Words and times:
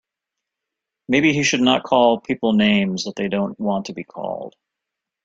Maybe 1.09 1.31
he 1.31 1.43
should 1.43 1.61
not 1.61 1.83
call 1.83 2.19
people 2.19 2.53
names 2.53 3.03
that 3.03 3.15
they 3.17 3.27
don't 3.27 3.59
want 3.59 3.85
to 3.85 3.93
be 3.93 4.03
called. 4.03 4.55